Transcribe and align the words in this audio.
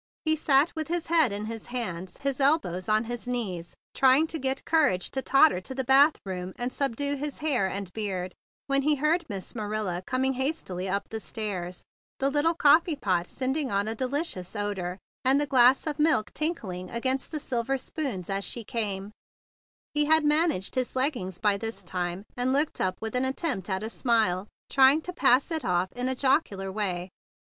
He 0.25 0.35
sat 0.35 0.73
with 0.75 0.87
his 0.87 1.05
head 1.05 1.31
in 1.31 1.45
his 1.45 1.67
hands, 1.67 2.17
his 2.21 2.39
elbows 2.39 2.89
on 2.89 3.03
his 3.03 3.27
knees, 3.27 3.75
trying 3.93 4.25
to 4.25 4.39
get 4.39 4.65
courage 4.65 5.11
to 5.11 5.21
totter 5.21 5.61
to 5.61 5.75
the 5.75 5.83
bathroom 5.83 6.53
and 6.57 6.73
subdue 6.73 7.17
his 7.17 7.37
hair 7.37 7.67
and 7.67 7.93
beard, 7.93 8.33
when 8.65 8.81
he 8.81 8.95
heard 8.95 9.23
Miss 9.29 9.53
Marilla 9.53 10.01
coming 10.01 10.33
hastily 10.33 10.89
up 10.89 11.09
the 11.09 11.19
stairs, 11.19 11.83
the 12.17 12.31
little 12.31 12.55
coffee 12.55 12.95
pot 12.95 13.27
sending 13.27 13.71
on 13.71 13.87
a 13.87 13.93
delicious 13.93 14.55
odor, 14.55 14.97
and 15.23 15.39
the 15.39 15.45
glass 15.45 15.85
of 15.85 15.99
milk 15.99 16.33
tinkling 16.33 16.89
against 16.89 17.29
the 17.29 17.39
silver 17.39 17.77
spoons 17.77 18.27
as 18.27 18.43
she 18.43 18.63
came. 18.63 19.11
THE 19.93 20.05
BIG 20.05 20.05
BLUE 20.09 20.11
SOLDIER 20.13 20.13
95 20.15 20.15
He 20.15 20.15
had 20.15 20.41
managed 20.55 20.73
his 20.73 20.95
leggings 20.95 21.37
by 21.37 21.57
this 21.57 21.83
time, 21.83 22.23
and 22.35 22.51
looked 22.51 22.81
up 22.81 22.97
with 23.01 23.15
an 23.15 23.25
attempt 23.25 23.69
at 23.69 23.83
a 23.83 23.89
smile, 23.91 24.47
trying 24.67 25.01
to 25.01 25.13
pass 25.13 25.51
it 25.51 25.63
off 25.63 25.91
in 25.93 26.09
a 26.09 26.15
jocu¬ 26.15 26.57
lar 26.57 26.71
way. 26.71 27.11